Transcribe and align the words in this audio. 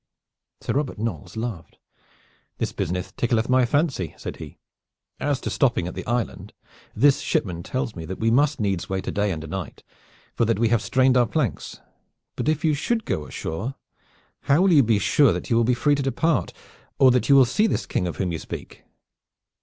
Sir 0.61 0.73
Robert 0.73 0.97
Knolles 0.97 1.37
laughed. 1.37 1.77
"This 2.57 2.71
business 2.71 3.11
tickleth 3.11 3.47
my 3.49 3.67
fancy," 3.67 4.15
said 4.17 4.37
he. 4.37 4.57
"As 5.19 5.39
to 5.41 5.51
stopping 5.51 5.87
at 5.87 5.93
the 5.93 6.07
island, 6.07 6.53
this 6.95 7.19
shipman 7.19 7.61
tells 7.61 7.95
me 7.95 8.05
that 8.05 8.17
we 8.19 8.31
must 8.31 8.59
needs 8.59 8.89
wait 8.89 9.07
a 9.07 9.11
day 9.11 9.29
and 9.29 9.43
a 9.43 9.47
night, 9.47 9.83
for 10.33 10.43
that 10.45 10.57
we 10.57 10.69
have 10.69 10.81
strained 10.81 11.17
our 11.17 11.27
planks. 11.27 11.81
But 12.35 12.49
if 12.49 12.65
you 12.65 12.73
should 12.73 13.05
go 13.05 13.27
ashore, 13.27 13.75
how 14.45 14.63
will 14.63 14.73
you 14.73 14.81
be 14.81 14.97
sure 14.97 15.31
that 15.33 15.51
you 15.51 15.55
will 15.55 15.63
be 15.65 15.75
free 15.75 15.93
to 15.93 16.01
depart, 16.01 16.51
or 16.97 17.11
that 17.11 17.29
you 17.29 17.35
will 17.35 17.45
see 17.45 17.67
this 17.67 17.85
King 17.85 18.07
of 18.07 18.17
whom 18.17 18.31
you 18.31 18.39
speak?" 18.39 18.83